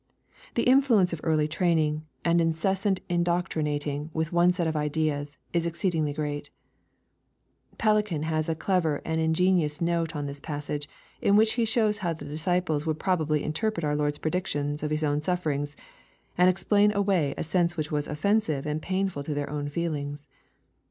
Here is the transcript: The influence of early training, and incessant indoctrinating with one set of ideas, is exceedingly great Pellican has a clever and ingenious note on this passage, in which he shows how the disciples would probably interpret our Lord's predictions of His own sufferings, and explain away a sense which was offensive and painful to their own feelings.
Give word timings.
The 0.55 0.63
influence 0.63 1.13
of 1.13 1.21
early 1.23 1.47
training, 1.47 2.07
and 2.25 2.41
incessant 2.41 3.01
indoctrinating 3.07 4.09
with 4.15 4.33
one 4.33 4.51
set 4.51 4.65
of 4.65 4.75
ideas, 4.75 5.37
is 5.53 5.67
exceedingly 5.67 6.11
great 6.11 6.49
Pellican 7.77 8.23
has 8.23 8.49
a 8.49 8.55
clever 8.55 9.03
and 9.05 9.21
ingenious 9.21 9.79
note 9.79 10.15
on 10.15 10.25
this 10.25 10.39
passage, 10.39 10.89
in 11.21 11.35
which 11.35 11.53
he 11.53 11.65
shows 11.65 11.99
how 11.99 12.13
the 12.13 12.25
disciples 12.25 12.83
would 12.87 12.97
probably 12.97 13.43
interpret 13.43 13.83
our 13.83 13.95
Lord's 13.95 14.17
predictions 14.17 14.81
of 14.81 14.89
His 14.89 15.03
own 15.03 15.21
sufferings, 15.21 15.77
and 16.35 16.49
explain 16.49 16.91
away 16.93 17.35
a 17.37 17.43
sense 17.43 17.77
which 17.77 17.91
was 17.91 18.07
offensive 18.07 18.65
and 18.65 18.81
painful 18.81 19.21
to 19.21 19.35
their 19.35 19.51
own 19.51 19.69
feelings. 19.69 20.27